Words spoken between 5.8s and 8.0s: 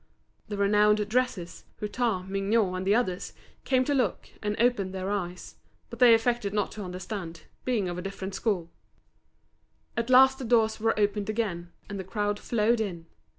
but they affected not to understand, being of